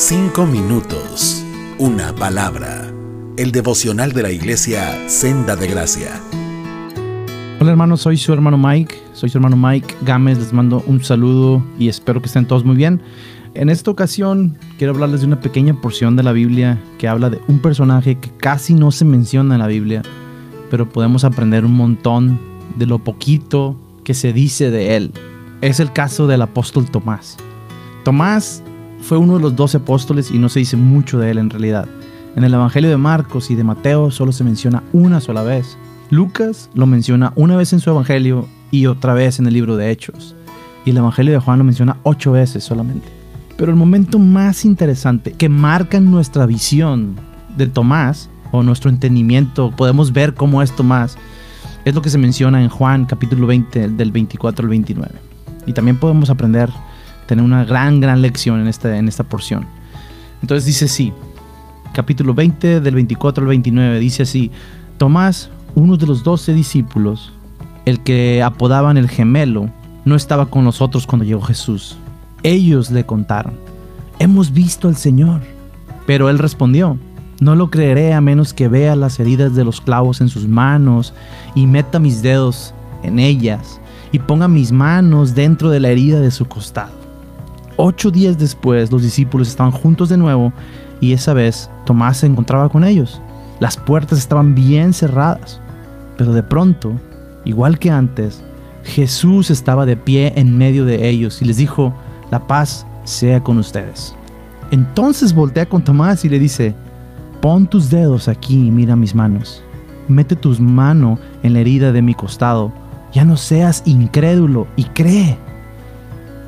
Cinco 0.00 0.46
minutos, 0.46 1.44
una 1.76 2.14
palabra. 2.14 2.88
El 3.36 3.50
devocional 3.50 4.12
de 4.12 4.22
la 4.22 4.30
iglesia 4.30 5.08
Senda 5.08 5.56
de 5.56 5.66
Gracia. 5.66 6.20
Hola 7.58 7.72
hermanos, 7.72 8.02
soy 8.02 8.16
su 8.16 8.32
hermano 8.32 8.56
Mike, 8.56 8.94
soy 9.12 9.28
su 9.28 9.38
hermano 9.38 9.56
Mike 9.56 9.96
Gámez, 10.02 10.38
les 10.38 10.52
mando 10.52 10.84
un 10.86 11.02
saludo 11.02 11.64
y 11.80 11.88
espero 11.88 12.20
que 12.20 12.28
estén 12.28 12.46
todos 12.46 12.64
muy 12.64 12.76
bien. 12.76 13.02
En 13.54 13.70
esta 13.70 13.90
ocasión 13.90 14.56
quiero 14.78 14.92
hablarles 14.92 15.22
de 15.22 15.26
una 15.26 15.40
pequeña 15.40 15.74
porción 15.80 16.14
de 16.14 16.22
la 16.22 16.30
Biblia 16.30 16.80
que 16.98 17.08
habla 17.08 17.28
de 17.28 17.40
un 17.48 17.58
personaje 17.58 18.20
que 18.20 18.30
casi 18.36 18.74
no 18.74 18.92
se 18.92 19.04
menciona 19.04 19.56
en 19.56 19.60
la 19.60 19.66
Biblia, 19.66 20.02
pero 20.70 20.88
podemos 20.88 21.24
aprender 21.24 21.64
un 21.64 21.74
montón 21.74 22.38
de 22.76 22.86
lo 22.86 23.00
poquito 23.00 23.76
que 24.04 24.14
se 24.14 24.32
dice 24.32 24.70
de 24.70 24.94
él. 24.94 25.12
Es 25.60 25.80
el 25.80 25.92
caso 25.92 26.28
del 26.28 26.42
apóstol 26.42 26.88
Tomás. 26.88 27.36
Tomás 28.04 28.62
fue 29.00 29.18
uno 29.18 29.34
de 29.36 29.40
los 29.40 29.56
doce 29.56 29.78
apóstoles 29.78 30.30
y 30.30 30.38
no 30.38 30.48
se 30.48 30.60
dice 30.60 30.76
mucho 30.76 31.18
de 31.18 31.30
él 31.30 31.38
en 31.38 31.50
realidad. 31.50 31.88
En 32.36 32.44
el 32.44 32.54
Evangelio 32.54 32.90
de 32.90 32.96
Marcos 32.96 33.50
y 33.50 33.54
de 33.54 33.64
Mateo 33.64 34.10
solo 34.10 34.32
se 34.32 34.44
menciona 34.44 34.82
una 34.92 35.20
sola 35.20 35.42
vez. 35.42 35.76
Lucas 36.10 36.70
lo 36.74 36.86
menciona 36.86 37.32
una 37.36 37.56
vez 37.56 37.72
en 37.72 37.80
su 37.80 37.90
Evangelio 37.90 38.46
y 38.70 38.86
otra 38.86 39.14
vez 39.14 39.38
en 39.38 39.46
el 39.46 39.54
libro 39.54 39.76
de 39.76 39.90
Hechos. 39.90 40.36
Y 40.84 40.90
el 40.90 40.98
Evangelio 40.98 41.32
de 41.32 41.40
Juan 41.40 41.58
lo 41.58 41.64
menciona 41.64 41.96
ocho 42.02 42.32
veces 42.32 42.64
solamente. 42.64 43.08
Pero 43.56 43.70
el 43.70 43.76
momento 43.76 44.18
más 44.18 44.64
interesante 44.64 45.32
que 45.32 45.48
marca 45.48 45.98
nuestra 46.00 46.46
visión 46.46 47.16
de 47.56 47.66
Tomás 47.66 48.30
o 48.52 48.62
nuestro 48.62 48.88
entendimiento, 48.88 49.72
podemos 49.76 50.12
ver 50.12 50.34
cómo 50.34 50.62
es 50.62 50.74
Tomás, 50.74 51.18
es 51.84 51.94
lo 51.94 52.02
que 52.02 52.10
se 52.10 52.18
menciona 52.18 52.62
en 52.62 52.68
Juan 52.68 53.04
capítulo 53.04 53.46
20 53.46 53.88
del 53.88 54.12
24 54.12 54.64
al 54.64 54.68
29. 54.68 55.12
Y 55.66 55.72
también 55.72 55.96
podemos 55.96 56.30
aprender 56.30 56.70
tener 57.28 57.44
una 57.44 57.64
gran, 57.64 58.00
gran 58.00 58.22
lección 58.22 58.60
en 58.60 58.66
esta, 58.66 58.96
en 58.96 59.06
esta 59.06 59.22
porción. 59.22 59.66
Entonces 60.40 60.64
dice 60.64 60.86
así, 60.86 61.12
capítulo 61.92 62.34
20 62.34 62.80
del 62.80 62.94
24 62.94 63.42
al 63.42 63.48
29, 63.48 64.00
dice 64.00 64.24
así, 64.24 64.50
Tomás, 64.96 65.50
uno 65.74 65.96
de 65.96 66.06
los 66.06 66.24
doce 66.24 66.54
discípulos, 66.54 67.32
el 67.84 68.00
que 68.00 68.42
apodaban 68.42 68.96
el 68.96 69.08
gemelo, 69.08 69.70
no 70.04 70.16
estaba 70.16 70.46
con 70.46 70.64
nosotros 70.64 71.06
cuando 71.06 71.24
llegó 71.24 71.42
Jesús. 71.42 71.98
Ellos 72.42 72.90
le 72.90 73.04
contaron, 73.04 73.54
hemos 74.18 74.52
visto 74.52 74.88
al 74.88 74.96
Señor. 74.96 75.42
Pero 76.06 76.30
él 76.30 76.38
respondió, 76.38 76.98
no 77.38 77.54
lo 77.54 77.68
creeré 77.68 78.14
a 78.14 78.22
menos 78.22 78.54
que 78.54 78.68
vea 78.68 78.96
las 78.96 79.20
heridas 79.20 79.54
de 79.54 79.64
los 79.64 79.82
clavos 79.82 80.22
en 80.22 80.30
sus 80.30 80.48
manos 80.48 81.12
y 81.54 81.66
meta 81.66 81.98
mis 81.98 82.22
dedos 82.22 82.72
en 83.02 83.18
ellas 83.18 83.78
y 84.10 84.18
ponga 84.18 84.48
mis 84.48 84.72
manos 84.72 85.34
dentro 85.34 85.68
de 85.68 85.80
la 85.80 85.90
herida 85.90 86.20
de 86.20 86.30
su 86.30 86.46
costado. 86.46 86.97
Ocho 87.80 88.10
días 88.10 88.36
después 88.36 88.90
los 88.90 89.02
discípulos 89.02 89.46
estaban 89.46 89.70
juntos 89.70 90.08
de 90.08 90.16
nuevo 90.16 90.52
y 91.00 91.12
esa 91.12 91.32
vez 91.32 91.70
Tomás 91.86 92.16
se 92.16 92.26
encontraba 92.26 92.68
con 92.68 92.82
ellos. 92.82 93.22
Las 93.60 93.76
puertas 93.76 94.18
estaban 94.18 94.56
bien 94.56 94.92
cerradas, 94.92 95.60
pero 96.16 96.32
de 96.32 96.42
pronto, 96.42 96.92
igual 97.44 97.78
que 97.78 97.88
antes, 97.88 98.42
Jesús 98.82 99.52
estaba 99.52 99.86
de 99.86 99.96
pie 99.96 100.32
en 100.34 100.58
medio 100.58 100.84
de 100.84 101.08
ellos 101.08 101.40
y 101.40 101.44
les 101.44 101.58
dijo, 101.58 101.94
la 102.32 102.44
paz 102.48 102.84
sea 103.04 103.44
con 103.44 103.58
ustedes. 103.58 104.12
Entonces 104.72 105.32
voltea 105.32 105.66
con 105.66 105.84
Tomás 105.84 106.24
y 106.24 106.28
le 106.28 106.40
dice, 106.40 106.74
pon 107.40 107.68
tus 107.68 107.90
dedos 107.90 108.26
aquí 108.26 108.66
y 108.66 108.70
mira 108.72 108.96
mis 108.96 109.14
manos. 109.14 109.62
Mete 110.08 110.34
tus 110.34 110.58
manos 110.58 111.20
en 111.44 111.52
la 111.52 111.60
herida 111.60 111.92
de 111.92 112.02
mi 112.02 112.14
costado. 112.14 112.72
Ya 113.12 113.24
no 113.24 113.36
seas 113.36 113.84
incrédulo 113.86 114.66
y 114.74 114.82
cree. 114.82 115.38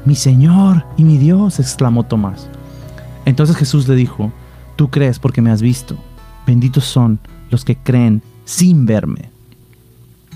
Mi 0.04 0.14
Señor 0.14 0.84
y 0.96 1.04
mi 1.04 1.18
Dios, 1.18 1.60
exclamó 1.60 2.04
Tomás. 2.04 2.48
Entonces 3.24 3.56
Jesús 3.56 3.86
le 3.88 3.94
dijo, 3.94 4.32
Tú 4.80 4.88
crees 4.88 5.18
porque 5.18 5.42
me 5.42 5.50
has 5.50 5.60
visto. 5.60 5.94
Benditos 6.46 6.84
son 6.84 7.18
los 7.50 7.66
que 7.66 7.76
creen 7.76 8.22
sin 8.46 8.86
verme. 8.86 9.28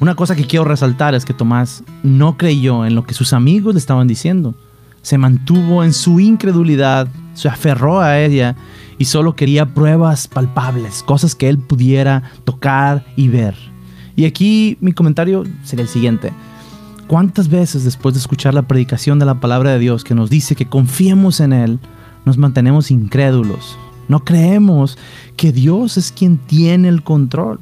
Una 0.01 0.15
cosa 0.15 0.37
que 0.37 0.45
quiero 0.45 0.67
resaltar 0.67 1.15
es 1.15 1.25
que 1.25 1.33
Tomás 1.33 1.83
no 2.03 2.37
creyó 2.37 2.85
en 2.85 2.95
lo 2.95 3.07
que 3.07 3.15
sus 3.15 3.33
amigos 3.33 3.73
le 3.75 3.79
estaban 3.79 4.07
diciendo. 4.07 4.55
Se 5.01 5.17
mantuvo 5.17 5.83
en 5.83 5.95
su 5.95 6.21
incredulidad, 6.21 7.09
se 7.33 7.49
aferró 7.49 8.01
a 8.01 8.19
ella 8.19 8.55
y 8.99 9.07
solo 9.07 9.35
quería 9.35 9.73
pruebas 9.73 10.29
palpables, 10.29 11.03
cosas 11.03 11.35
que 11.35 11.49
él 11.49 11.57
pudiera 11.57 12.25
tocar 12.45 13.07
y 13.17 13.29
ver. 13.29 13.55
Y 14.15 14.27
aquí 14.27 14.77
mi 14.83 14.93
comentario 14.93 15.45
sería 15.63 15.85
el 15.85 15.89
siguiente. 15.89 16.33
¿Cuántas 17.07 17.49
veces 17.49 17.85
después 17.85 18.15
de 18.15 18.21
escuchar 18.21 18.55
la 18.55 18.63
predicación 18.63 19.19
de 19.19 19.27
la 19.27 19.39
palabra 19.39 19.73
de 19.73 19.79
Dios 19.79 20.05
que 20.05 20.15
nos 20.15 20.31
dice 20.31 20.57
que 20.57 20.67
confiemos 20.67 21.41
en 21.41 21.53
Él, 21.53 21.79
nos 22.25 22.39
mantenemos 22.39 22.91
incrédulos? 22.91 23.77
No 24.09 24.25
creemos 24.25 24.97
que 25.37 25.53
Dios 25.53 25.99
es 25.99 26.13
quien 26.13 26.39
tiene 26.39 26.89
el 26.89 27.03
control. 27.03 27.61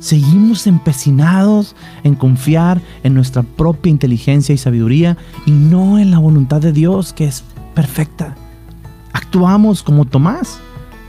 Seguimos 0.00 0.66
empecinados 0.66 1.76
en 2.02 2.16
confiar 2.16 2.80
en 3.04 3.14
nuestra 3.14 3.44
propia 3.44 3.90
inteligencia 3.90 4.54
y 4.54 4.58
sabiduría 4.58 5.16
y 5.46 5.52
no 5.52 5.98
en 6.00 6.10
la 6.10 6.18
voluntad 6.18 6.60
de 6.60 6.72
Dios 6.72 7.12
que 7.12 7.26
es 7.26 7.44
perfecta. 7.74 8.34
Actuamos 9.12 9.84
como 9.84 10.04
Tomás, 10.04 10.58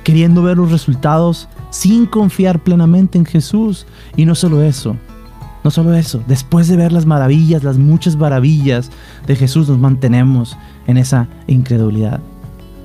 queriendo 0.03 0.43
ver 0.43 0.57
los 0.57 0.71
resultados 0.71 1.47
sin 1.71 2.05
confiar 2.05 2.63
plenamente 2.63 3.17
en 3.17 3.25
Jesús. 3.25 3.87
Y 4.15 4.25
no 4.25 4.35
solo 4.35 4.61
eso, 4.61 4.95
no 5.65 5.71
solo 5.71 5.95
eso, 5.95 6.21
después 6.27 6.67
de 6.67 6.77
ver 6.77 6.91
las 6.91 7.07
maravillas, 7.07 7.63
las 7.63 7.79
muchas 7.79 8.15
maravillas 8.15 8.91
de 9.25 9.35
Jesús, 9.35 9.67
nos 9.67 9.79
mantenemos 9.79 10.55
en 10.85 10.97
esa 10.97 11.27
incredulidad. 11.47 12.19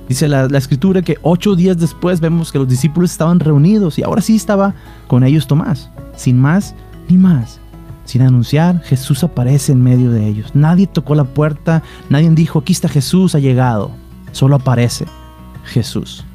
Dice 0.09 0.27
la, 0.27 0.45
escritura 0.57 1.03
que 1.03 1.19
ocho 1.21 1.55
días 1.55 1.77
después 1.77 2.19
vemos 2.19 2.51
que 2.51 2.57
los 2.57 2.67
discípulos 2.67 3.11
estaban 3.11 3.39
reunidos 3.39 3.99
y 3.99 4.03
ahora 4.03 4.23
sí 4.23 4.35
estaba 4.35 4.73
con 5.07 5.23
ellos 5.23 5.45
Tomás. 5.45 5.91
Sin 6.15 6.39
más 6.39 6.73
ni 7.07 7.19
más. 7.19 7.59
Sin 8.05 8.23
anunciar, 8.23 8.81
Jesús 8.81 9.23
aparece 9.23 9.73
en 9.73 9.83
medio 9.83 10.09
de 10.09 10.27
ellos. 10.27 10.55
Nadie 10.55 10.87
tocó 10.87 11.13
la 11.13 11.25
puerta, 11.25 11.83
nadie 12.09 12.31
dijo, 12.31 12.57
aquí 12.57 12.73
está 12.73 12.89
Jesús, 12.89 13.35
ha 13.35 13.39
llegado. 13.39 13.91
Solo 14.31 14.55
aparece 14.55 15.05
Jesús. 15.65 16.25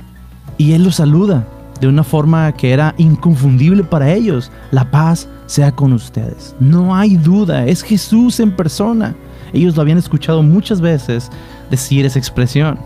Y 0.58 0.74
Él 0.74 0.84
los 0.84 0.94
saluda 0.94 1.48
de 1.80 1.88
una 1.88 2.04
forma 2.04 2.52
que 2.52 2.72
era 2.72 2.94
inconfundible 2.98 3.84
para 3.84 4.12
ellos. 4.12 4.50
La 4.70 4.90
paz 4.90 5.28
sea 5.46 5.72
con 5.72 5.92
ustedes. 5.92 6.54
No 6.60 6.94
hay 6.94 7.16
duda, 7.16 7.66
es 7.66 7.82
Jesús 7.82 8.40
en 8.40 8.54
persona. 8.54 9.14
Ellos 9.52 9.76
lo 9.76 9.82
habían 9.82 9.98
escuchado 9.98 10.42
muchas 10.42 10.80
veces 10.80 11.30
decir 11.70 12.04
esa 12.04 12.18
expresión. 12.18 12.78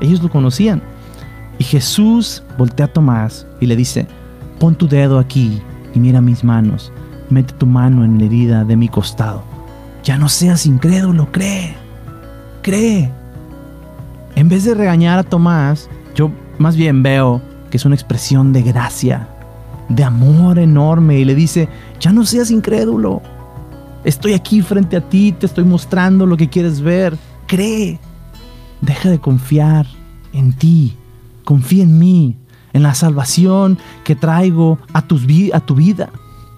Ellos 0.00 0.22
lo 0.22 0.30
conocían. 0.30 0.82
Y 1.58 1.64
Jesús 1.64 2.42
voltea 2.58 2.86
a 2.86 2.92
Tomás 2.92 3.46
y 3.60 3.66
le 3.66 3.76
dice, 3.76 4.06
pon 4.58 4.74
tu 4.74 4.88
dedo 4.88 5.18
aquí 5.18 5.60
y 5.94 5.98
mira 5.98 6.20
mis 6.20 6.44
manos. 6.44 6.92
Mete 7.30 7.54
tu 7.54 7.66
mano 7.66 8.04
en 8.04 8.18
la 8.18 8.24
herida 8.24 8.64
de 8.64 8.76
mi 8.76 8.88
costado. 8.88 9.42
Ya 10.04 10.18
no 10.18 10.28
seas 10.28 10.66
incrédulo, 10.66 11.30
cree. 11.32 11.74
Cree. 12.62 13.10
En 14.34 14.48
vez 14.48 14.64
de 14.64 14.74
regañar 14.74 15.18
a 15.18 15.24
Tomás, 15.24 15.88
yo 16.14 16.30
más 16.58 16.76
bien 16.76 17.02
veo 17.02 17.40
que 17.70 17.76
es 17.76 17.84
una 17.84 17.94
expresión 17.94 18.52
de 18.52 18.62
gracia, 18.62 19.28
de 19.88 20.04
amor 20.04 20.58
enorme 20.58 21.18
y 21.18 21.24
le 21.24 21.34
dice, 21.34 21.68
ya 22.00 22.12
no 22.12 22.24
seas 22.24 22.50
incrédulo. 22.50 23.22
Estoy 24.04 24.34
aquí 24.34 24.62
frente 24.62 24.96
a 24.96 25.00
ti, 25.00 25.32
te 25.32 25.46
estoy 25.46 25.64
mostrando 25.64 26.26
lo 26.26 26.36
que 26.36 26.48
quieres 26.48 26.80
ver. 26.80 27.16
Cree. 27.46 27.98
Deja 28.80 29.10
de 29.10 29.18
confiar 29.18 29.86
en 30.32 30.52
ti. 30.52 30.96
Confía 31.44 31.84
en 31.84 31.98
mí, 31.98 32.36
en 32.72 32.82
la 32.82 32.94
salvación 32.94 33.78
que 34.04 34.16
traigo 34.16 34.78
a, 34.92 35.02
tus 35.02 35.24
a 35.52 35.60
tu 35.60 35.74
vida. 35.74 36.10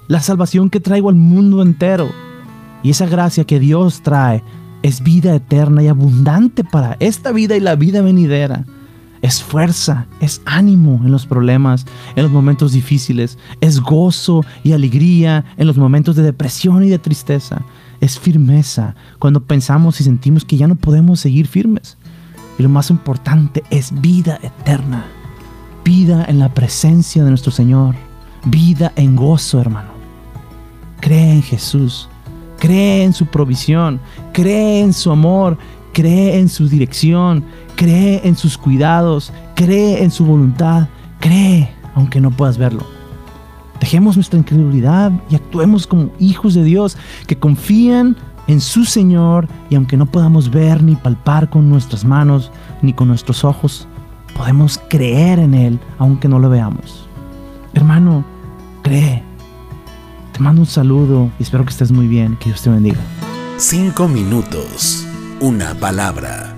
La 0.09 0.21
salvación 0.21 0.71
que 0.71 0.81
traigo 0.81 1.09
al 1.09 1.15
mundo 1.15 1.63
entero. 1.63 2.09
Y 2.83 2.91
esa 2.91 3.07
gracia 3.07 3.45
que 3.45 3.61
Dios 3.61 4.03
trae 4.03 4.43
es 4.83 5.03
vida 5.03 5.35
eterna 5.35 5.83
y 5.83 5.89
abundante 5.89 6.65
para 6.65 6.97
esta 7.01 7.33
vida 7.33 7.57
y 7.57 7.61
la 7.61 7.75
vida 7.75 8.01
venidera 8.03 8.65
es 9.23 9.43
fuerza, 9.43 10.07
es 10.21 10.41
ánimo 10.45 11.01
en 11.05 11.11
los 11.11 11.27
problemas, 11.27 11.87
en 12.17 12.23
los 12.23 12.33
momentos 12.33 12.73
difíciles, 12.73 13.39
es 13.61 13.81
gozo 13.81 14.45
y 14.63 14.73
alegría 14.73 15.45
en 15.57 15.67
los 15.67 15.77
momentos 15.77 16.17
de 16.17 16.23
depresión 16.23 16.85
y 16.85 16.89
de 16.89 16.99
tristeza, 16.99 17.63
es 18.01 18.19
firmeza 18.19 18.95
cuando 19.19 19.43
pensamos 19.43 20.01
y 20.01 20.05
sentimos 20.05 20.45
que 20.45 20.57
ya 20.57 20.67
no 20.67 20.77
podemos 20.77 21.21
seguir 21.21 21.47
firmes. 21.47 21.97
Y 22.59 22.63
lo 22.63 22.69
más 22.69 22.91
importante 22.91 23.63
es 23.71 24.01
vida 24.01 24.39
eterna, 24.43 25.07
vida 25.85 26.25
en 26.29 26.39
la 26.39 26.53
presencia 26.53 27.23
de 27.23 27.31
nuestro 27.31 27.53
Señor, 27.53 27.95
vida 28.45 28.93
en 28.97 29.17
gozo, 29.17 29.61
hermano. 29.61 29.91
Cree 31.01 31.33
en 31.35 31.43
Jesús, 31.43 32.09
cree 32.59 33.05
en 33.05 33.13
su 33.13 33.27
provisión, 33.27 34.01
cree 34.33 34.81
en 34.81 34.93
su 34.93 35.11
amor, 35.11 35.57
cree 35.93 36.39
en 36.39 36.49
su 36.49 36.69
dirección, 36.69 37.45
cree 37.79 38.21
en 38.25 38.37
sus 38.37 38.59
cuidados, 38.59 39.33
cree 39.55 40.03
en 40.03 40.11
su 40.11 40.27
voluntad, 40.27 40.89
cree 41.21 41.71
aunque 41.95 42.21
no 42.21 42.33
puedas 42.33 42.59
verlo. 42.59 42.85
Dejemos 43.79 44.17
nuestra 44.17 44.37
incredulidad 44.37 45.13
y 45.31 45.37
actuemos 45.37 45.87
como 45.87 46.11
hijos 46.19 46.55
de 46.55 46.65
Dios 46.65 46.97
que 47.29 47.39
confían 47.39 48.17
en 48.49 48.61
su 48.61 48.85
Señor 48.85 49.47
y 49.71 49.77
aunque 49.77 49.97
no 49.97 50.07
podamos 50.07 50.51
ver 50.51 50.83
ni 50.83 50.97
palpar 50.97 51.51
con 51.51 51.71
nuestras 51.71 52.05
manos 52.05 52.51
ni 52.83 52.93
con 52.93 53.07
nuestros 53.07 53.45
ojos, 53.45 53.87
podemos 54.37 54.81
creer 54.91 55.39
en 55.39 55.55
Él 55.55 55.79
aunque 55.99 56.27
no 56.27 56.41
lo 56.41 56.51
veamos. 56.51 57.07
Hermano, 57.75 58.25
cree. 58.83 59.23
Te 60.33 60.41
mando 60.41 60.63
un 60.63 60.67
saludo 60.67 61.31
y 61.39 61.45
espero 61.45 61.65
que 61.65 61.71
estés 61.71 61.93
muy 61.93 62.09
bien. 62.09 62.37
Que 62.41 62.47
Dios 62.47 62.63
te 62.63 62.71
bendiga. 62.71 62.99
Cinco 63.57 64.09
minutos. 64.09 65.07
Una 65.41 65.75
palabra 65.75 66.58